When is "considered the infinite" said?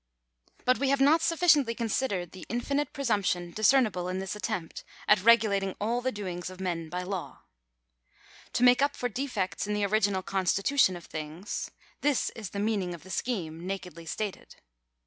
1.75-2.91